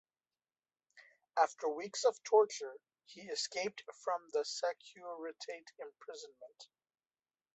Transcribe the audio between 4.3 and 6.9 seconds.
the Securitate imprisonment.